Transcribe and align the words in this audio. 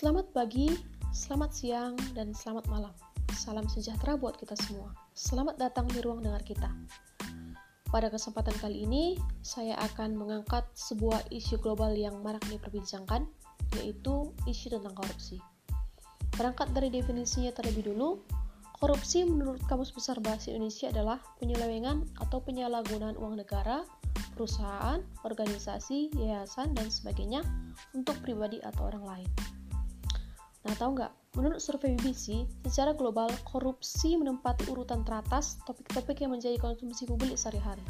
Selamat 0.00 0.32
pagi, 0.32 0.64
selamat 1.12 1.50
siang, 1.52 1.92
dan 2.16 2.32
selamat 2.32 2.72
malam. 2.72 2.88
Salam 3.36 3.68
sejahtera 3.68 4.16
buat 4.16 4.32
kita 4.40 4.56
semua. 4.56 4.96
Selamat 5.12 5.60
datang 5.60 5.84
di 5.92 6.00
ruang 6.00 6.24
dengar 6.24 6.40
kita. 6.40 6.72
Pada 7.92 8.08
kesempatan 8.08 8.56
kali 8.64 8.88
ini, 8.88 9.20
saya 9.44 9.76
akan 9.76 10.16
mengangkat 10.16 10.64
sebuah 10.72 11.28
isu 11.28 11.60
global 11.60 11.92
yang 11.92 12.16
marak 12.24 12.40
diperbincangkan, 12.48 13.28
yaitu 13.76 14.32
isu 14.48 14.72
tentang 14.72 14.96
korupsi. 14.96 15.36
Berangkat 16.32 16.72
dari 16.72 16.88
definisinya 16.88 17.52
terlebih 17.52 17.92
dulu, 17.92 18.24
korupsi 18.80 19.28
menurut 19.28 19.60
Kamus 19.68 19.92
Besar 19.92 20.16
Bahasa 20.24 20.48
Indonesia 20.48 20.88
adalah 20.88 21.20
penyelewengan 21.44 22.08
atau 22.24 22.40
penyalahgunaan 22.40 23.20
uang 23.20 23.36
negara, 23.36 23.84
perusahaan, 24.32 25.04
organisasi, 25.28 26.08
yayasan, 26.16 26.72
dan 26.72 26.88
sebagainya 26.88 27.44
untuk 27.92 28.16
pribadi 28.24 28.64
atau 28.64 28.88
orang 28.88 29.04
lain. 29.04 29.59
Nah, 30.66 30.74
tahu 30.76 30.92
nggak? 30.96 31.12
Menurut 31.38 31.62
survei 31.62 31.94
BBC, 31.94 32.44
secara 32.66 32.92
global, 32.92 33.30
korupsi 33.46 34.18
menempati 34.18 34.66
urutan 34.68 35.06
teratas 35.06 35.56
topik-topik 35.64 36.20
yang 36.20 36.34
menjadi 36.34 36.58
konsumsi 36.58 37.06
publik 37.06 37.38
sehari-hari. 37.38 37.82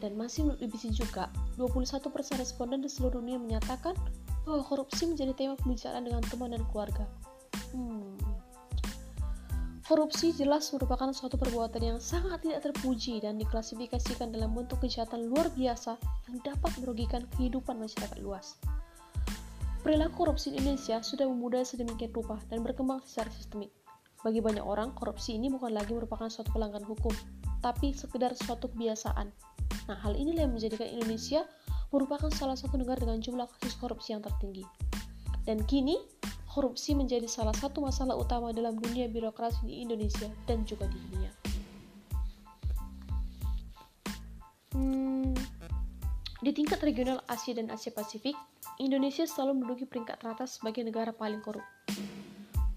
Dan 0.00 0.16
masih 0.16 0.48
menurut 0.48 0.60
BBC 0.60 0.92
juga, 0.92 1.32
21% 1.56 2.10
responden 2.40 2.80
di 2.84 2.90
seluruh 2.90 3.20
dunia 3.22 3.38
menyatakan 3.38 3.94
bahwa 4.44 4.64
korupsi 4.64 5.08
menjadi 5.08 5.32
tema 5.36 5.54
pembicaraan 5.60 6.04
dengan 6.04 6.24
teman 6.26 6.52
dan 6.52 6.64
keluarga. 6.68 7.04
Hmm. 7.72 8.16
Korupsi 9.90 10.30
jelas 10.30 10.70
merupakan 10.70 11.10
suatu 11.10 11.34
perbuatan 11.34 11.82
yang 11.82 11.98
sangat 11.98 12.46
tidak 12.46 12.62
terpuji 12.62 13.18
dan 13.18 13.42
diklasifikasikan 13.42 14.30
dalam 14.30 14.54
bentuk 14.54 14.78
kejahatan 14.86 15.26
luar 15.26 15.50
biasa 15.50 15.98
yang 16.30 16.38
dapat 16.46 16.70
merugikan 16.78 17.26
kehidupan 17.34 17.74
masyarakat 17.74 18.18
luas. 18.22 18.54
Perilaku 19.80 20.28
korupsi 20.28 20.52
di 20.52 20.60
Indonesia 20.60 21.00
sudah 21.00 21.24
memudar 21.24 21.64
sedemikian 21.64 22.12
rupa 22.12 22.36
dan 22.52 22.60
berkembang 22.60 23.00
secara 23.00 23.32
sistemik. 23.32 23.72
Bagi 24.20 24.44
banyak 24.44 24.60
orang, 24.60 24.92
korupsi 24.92 25.40
ini 25.40 25.48
bukan 25.48 25.72
lagi 25.72 25.96
merupakan 25.96 26.28
suatu 26.28 26.52
pelanggaran 26.52 26.84
hukum, 26.84 27.16
tapi 27.64 27.96
sekedar 27.96 28.36
suatu 28.36 28.68
kebiasaan. 28.68 29.32
Nah, 29.88 29.96
hal 29.96 30.12
inilah 30.12 30.44
yang 30.44 30.52
menjadikan 30.52 30.84
Indonesia 30.84 31.48
merupakan 31.88 32.28
salah 32.28 32.60
satu 32.60 32.76
negara 32.76 33.00
dengan 33.00 33.24
jumlah 33.24 33.48
kasus 33.56 33.74
korupsi 33.80 34.12
yang 34.12 34.20
tertinggi. 34.20 34.68
Dan 35.48 35.64
kini, 35.64 35.96
korupsi 36.52 36.92
menjadi 36.92 37.24
salah 37.24 37.56
satu 37.56 37.80
masalah 37.80 38.14
utama 38.20 38.52
dalam 38.52 38.76
dunia 38.76 39.08
birokrasi 39.08 39.64
di 39.64 39.80
Indonesia 39.80 40.28
dan 40.44 40.68
juga 40.68 40.84
di 40.92 40.98
dunia. 41.08 41.32
Hmm, 44.70 45.09
di 46.40 46.56
tingkat 46.56 46.80
regional 46.80 47.20
Asia 47.28 47.52
dan 47.52 47.68
Asia 47.68 47.92
Pasifik, 47.92 48.32
Indonesia 48.80 49.28
selalu 49.28 49.60
menduduki 49.60 49.84
peringkat 49.84 50.24
teratas 50.24 50.56
sebagai 50.56 50.80
negara 50.88 51.12
paling 51.12 51.44
korup. 51.44 51.64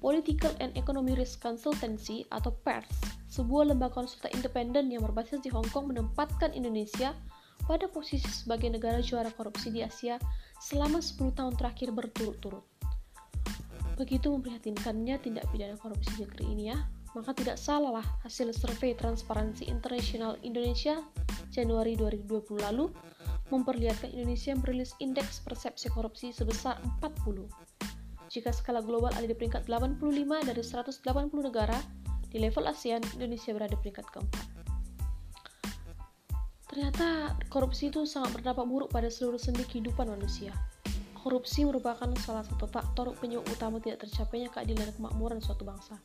Political 0.04 0.60
and 0.60 0.76
Economic 0.76 1.16
Risk 1.16 1.40
Consultancy 1.40 2.28
atau 2.28 2.52
PERS, 2.68 2.92
sebuah 3.32 3.72
lembaga 3.72 4.04
konsultan 4.04 4.36
independen 4.36 4.92
yang 4.92 5.00
berbasis 5.00 5.40
di 5.40 5.48
Hong 5.48 5.64
Kong 5.72 5.96
menempatkan 5.96 6.52
Indonesia 6.52 7.16
pada 7.64 7.88
posisi 7.88 8.28
sebagai 8.28 8.68
negara 8.68 9.00
juara 9.00 9.32
korupsi 9.32 9.72
di 9.72 9.80
Asia 9.80 10.20
selama 10.60 11.00
10 11.00 11.32
tahun 11.32 11.56
terakhir 11.56 11.96
berturut-turut. 11.96 12.68
Begitu 13.96 14.28
memprihatinkannya 14.28 15.16
tindak 15.24 15.48
pidana 15.56 15.80
korupsi 15.80 16.12
di 16.20 16.28
negeri 16.28 16.46
ini 16.52 16.64
ya, 16.68 16.84
maka 17.16 17.32
tidak 17.32 17.56
salahlah 17.56 18.04
hasil 18.28 18.52
survei 18.52 18.92
Transparansi 18.92 19.72
Internasional 19.72 20.36
Indonesia 20.44 21.00
Januari 21.54 21.96
2020 21.96 22.60
lalu 22.60 22.92
memperlihatkan 23.52 24.14
Indonesia 24.14 24.56
merilis 24.56 24.96
indeks 25.04 25.44
persepsi 25.44 25.92
korupsi 25.92 26.32
sebesar 26.32 26.80
40. 27.04 27.50
Jika 28.32 28.50
skala 28.56 28.80
global 28.80 29.12
ada 29.14 29.28
di 29.28 29.36
peringkat 29.36 29.68
85 29.68 30.48
dari 30.48 30.64
180 30.64 31.48
negara, 31.48 31.78
di 32.34 32.42
level 32.42 32.66
ASEAN, 32.66 33.06
Indonesia 33.14 33.54
berada 33.54 33.78
di 33.78 33.80
peringkat 33.84 34.10
keempat. 34.10 34.46
Ternyata 36.74 37.38
korupsi 37.54 37.94
itu 37.94 38.10
sangat 38.10 38.34
berdampak 38.34 38.66
buruk 38.66 38.90
pada 38.90 39.06
seluruh 39.06 39.38
sendi 39.38 39.62
kehidupan 39.62 40.10
manusia. 40.10 40.50
Korupsi 41.22 41.62
merupakan 41.62 42.10
salah 42.26 42.42
satu 42.42 42.66
faktor 42.66 43.14
penyebab 43.22 43.46
utama 43.54 43.78
tidak 43.78 44.10
tercapainya 44.10 44.50
keadilan 44.50 44.90
dan 44.90 44.94
kemakmuran 44.98 45.38
suatu 45.38 45.62
bangsa. 45.62 46.02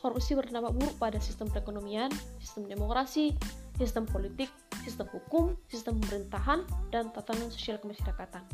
Korupsi 0.00 0.32
berdampak 0.32 0.72
buruk 0.72 0.96
pada 0.96 1.20
sistem 1.20 1.52
perekonomian, 1.52 2.08
sistem 2.40 2.64
demokrasi, 2.64 3.36
sistem 3.76 4.08
politik, 4.08 4.48
sistem 4.86 5.10
hukum, 5.10 5.58
sistem 5.66 5.98
pemerintahan, 5.98 6.62
dan 6.94 7.10
tatanan 7.10 7.50
sosial 7.50 7.82
kemasyarakatan. 7.82 8.46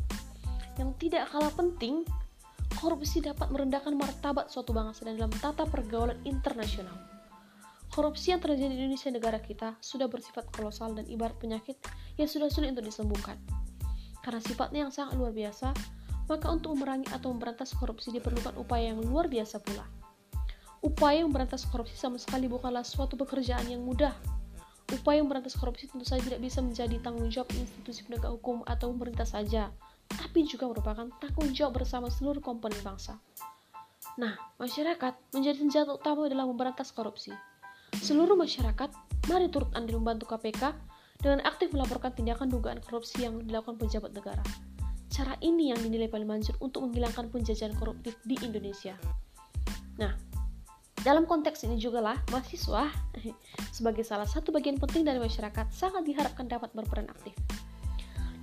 Yang 0.81 0.89
tidak 0.97 1.29
kalah 1.29 1.53
penting, 1.53 2.01
korupsi 2.81 3.21
dapat 3.21 3.53
merendahkan 3.53 3.93
martabat 3.93 4.49
suatu 4.49 4.73
bangsa 4.73 5.05
dan 5.05 5.21
dalam 5.21 5.29
tata 5.37 5.69
pergaulan 5.69 6.17
internasional. 6.25 6.97
Korupsi 7.93 8.33
yang 8.33 8.41
terjadi 8.41 8.73
di 8.73 8.89
Indonesia 8.89 9.13
negara 9.13 9.37
kita 9.37 9.77
sudah 9.77 10.09
bersifat 10.09 10.49
kolosal 10.49 10.97
dan 10.97 11.05
ibarat 11.05 11.37
penyakit 11.37 11.77
yang 12.17 12.25
sudah 12.25 12.49
sulit 12.49 12.73
untuk 12.73 12.89
disembuhkan. 12.89 13.37
Karena 14.25 14.41
sifatnya 14.41 14.89
yang 14.89 14.93
sangat 14.93 15.13
luar 15.13 15.29
biasa, 15.29 15.77
maka 16.25 16.49
untuk 16.49 16.73
memerangi 16.73 17.05
atau 17.13 17.29
memberantas 17.29 17.69
korupsi 17.77 18.09
diperlukan 18.09 18.57
upaya 18.57 18.89
yang 18.89 18.99
luar 19.05 19.29
biasa 19.29 19.61
pula. 19.61 19.85
Upaya 20.81 21.21
memberantas 21.21 21.69
korupsi 21.69 21.93
sama 21.93 22.17
sekali 22.17 22.49
bukanlah 22.49 22.81
suatu 22.81 23.13
pekerjaan 23.13 23.69
yang 23.69 23.85
mudah, 23.85 24.11
Upaya 24.93 25.25
memberantas 25.25 25.57
korupsi 25.57 25.89
tentu 25.89 26.05
saja 26.05 26.21
tidak 26.21 26.45
bisa 26.45 26.61
menjadi 26.61 27.01
tanggung 27.01 27.25
jawab 27.33 27.49
institusi 27.57 28.05
penegak 28.05 28.29
hukum 28.29 28.61
atau 28.69 28.93
pemerintah 28.93 29.25
saja, 29.25 29.73
tapi 30.05 30.45
juga 30.45 30.69
merupakan 30.69 31.09
tanggung 31.17 31.49
jawab 31.49 31.81
bersama 31.81 32.13
seluruh 32.13 32.39
komponen 32.45 32.77
bangsa. 32.85 33.17
Nah, 34.21 34.37
masyarakat 34.61 35.33
menjadi 35.33 35.57
senjata 35.57 35.97
utama 35.97 36.29
dalam 36.29 36.53
memberantas 36.53 36.93
korupsi. 36.93 37.33
Seluruh 37.97 38.37
masyarakat, 38.37 38.93
mari 39.25 39.49
turut 39.49 39.73
andil 39.73 39.97
membantu 39.97 40.29
KPK 40.29 40.77
dengan 41.17 41.41
aktif 41.47 41.73
melaporkan 41.73 42.13
tindakan 42.13 42.51
dugaan 42.53 42.77
korupsi 42.83 43.25
yang 43.25 43.41
dilakukan 43.41 43.81
pejabat 43.81 44.13
negara. 44.13 44.45
Cara 45.09 45.33
ini 45.41 45.73
yang 45.73 45.81
dinilai 45.81 46.09
paling 46.09 46.25
manjur 46.25 46.57
untuk 46.61 46.85
menghilangkan 46.85 47.29
penjajahan 47.33 47.73
koruptif 47.77 48.17
di 48.25 48.37
Indonesia. 48.45 48.97
Nah, 49.97 50.32
dalam 51.03 51.27
konteks 51.27 51.67
ini 51.67 51.75
juga 51.75 51.99
lah, 51.99 52.17
mahasiswa 52.31 52.87
sebagai 53.75 54.07
salah 54.07 54.23
satu 54.23 54.55
bagian 54.55 54.79
penting 54.79 55.03
dari 55.03 55.19
masyarakat 55.19 55.67
sangat 55.75 56.07
diharapkan 56.07 56.47
dapat 56.47 56.71
berperan 56.71 57.11
aktif. 57.11 57.35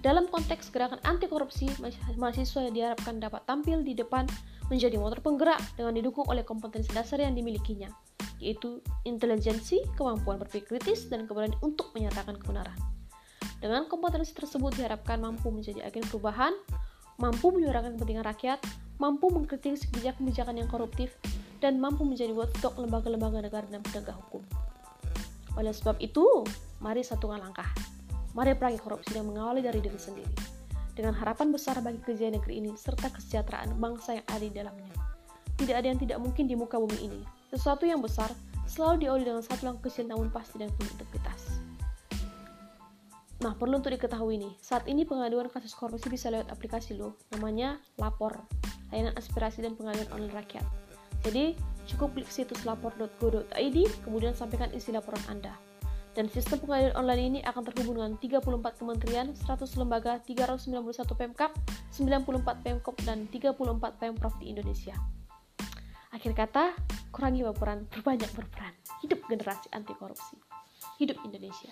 Dalam 0.00 0.28
konteks 0.32 0.72
gerakan 0.72 1.00
anti 1.04 1.28
korupsi, 1.28 1.68
mahasiswa 2.16 2.72
diharapkan 2.72 3.20
dapat 3.20 3.44
tampil 3.44 3.84
di 3.84 3.92
depan 3.92 4.24
menjadi 4.72 4.96
motor 4.96 5.20
penggerak 5.20 5.60
dengan 5.76 5.92
didukung 5.92 6.24
oleh 6.28 6.40
kompetensi 6.40 6.88
dasar 6.96 7.20
yang 7.20 7.36
dimilikinya, 7.36 7.88
yaitu 8.40 8.80
intelijensi, 9.04 9.84
kemampuan 10.00 10.40
berpikir 10.40 10.80
kritis, 10.80 11.04
dan 11.12 11.28
keberanian 11.28 11.56
untuk 11.60 11.92
menyatakan 11.92 12.36
kebenaran. 12.40 12.76
Dengan 13.60 13.84
kompetensi 13.92 14.32
tersebut 14.32 14.72
diharapkan 14.72 15.20
mampu 15.20 15.52
menjadi 15.52 15.84
agen 15.84 16.04
perubahan, 16.08 16.56
mampu 17.20 17.52
menyuarakan 17.52 18.00
kepentingan 18.00 18.24
rakyat, 18.24 18.60
mampu 18.96 19.28
mengkritik 19.28 19.76
kebijakan-kebijakan 19.84 20.64
yang 20.64 20.68
koruptif, 20.72 21.12
dan 21.60 21.76
mampu 21.76 22.02
menjadi 22.08 22.32
watchdog 22.32 22.74
lembaga-lembaga 22.80 23.44
negara 23.44 23.66
dan 23.68 23.84
penegak 23.84 24.16
hukum. 24.26 24.42
Oleh 25.60 25.76
sebab 25.76 26.00
itu, 26.00 26.24
mari 26.80 27.04
satukan 27.04 27.36
langkah. 27.36 27.68
Mari 28.32 28.56
perangi 28.56 28.80
korupsi 28.80 29.12
dan 29.12 29.28
mengawali 29.28 29.60
dari 29.60 29.84
diri 29.84 30.00
sendiri. 30.00 30.32
Dengan 30.96 31.16
harapan 31.16 31.52
besar 31.52 31.78
bagi 31.84 32.00
kejayaan 32.02 32.40
negeri 32.40 32.64
ini 32.64 32.72
serta 32.74 33.12
kesejahteraan 33.12 33.76
bangsa 33.76 34.20
yang 34.20 34.26
ada 34.32 34.44
di 34.44 34.52
dalamnya. 34.52 34.94
Tidak 35.60 35.76
ada 35.76 35.86
yang 35.86 36.00
tidak 36.00 36.18
mungkin 36.18 36.48
di 36.48 36.56
muka 36.56 36.80
bumi 36.80 36.98
ini. 37.04 37.20
Sesuatu 37.52 37.84
yang 37.84 38.00
besar 38.00 38.32
selalu 38.64 39.06
diawali 39.06 39.24
dengan 39.28 39.42
satu 39.44 39.68
langkah 39.68 39.90
kecil 39.90 40.08
namun 40.08 40.32
pasti 40.32 40.56
dan 40.56 40.72
penuh 40.72 40.88
integritas. 40.96 41.60
Nah, 43.40 43.56
perlu 43.56 43.80
untuk 43.80 43.96
diketahui 43.96 44.36
nih, 44.36 44.52
saat 44.60 44.84
ini 44.84 45.08
pengaduan 45.08 45.48
kasus 45.48 45.72
korupsi 45.72 46.12
bisa 46.12 46.28
lewat 46.28 46.52
aplikasi 46.52 46.92
loh, 46.92 47.16
namanya 47.32 47.80
Lapor, 47.96 48.36
layanan 48.92 49.16
aspirasi 49.16 49.64
dan 49.64 49.72
pengaduan 49.80 50.12
online 50.12 50.36
rakyat. 50.36 50.89
Jadi, 51.20 51.58
cukup 51.90 52.16
klik 52.16 52.30
situs 52.30 52.64
lapor.go.id, 52.64 53.78
kemudian 54.06 54.32
sampaikan 54.32 54.72
isi 54.72 54.94
laporan 54.94 55.20
Anda. 55.28 55.52
Dan 56.10 56.26
sistem 56.26 56.58
pengaduan 56.66 56.94
online 56.98 57.22
ini 57.22 57.40
akan 57.46 57.62
terhubung 57.70 58.02
dengan 58.02 58.18
34 58.18 58.80
kementerian, 58.82 59.30
100 59.30 59.78
lembaga, 59.78 60.18
391 60.26 61.06
Pemkap, 61.14 61.54
94 61.94 62.66
Pemkop, 62.66 62.96
dan 63.06 63.30
34 63.30 64.00
Pemprov 64.00 64.34
di 64.42 64.50
Indonesia. 64.50 64.96
Akhir 66.10 66.34
kata, 66.34 66.74
kurangi 67.14 67.46
baperan, 67.46 67.86
berbanyak 67.86 68.26
berperan. 68.34 68.74
Hidup 69.06 69.22
generasi 69.30 69.70
anti 69.70 69.94
korupsi. 69.94 70.34
Hidup 70.98 71.22
Indonesia. 71.22 71.70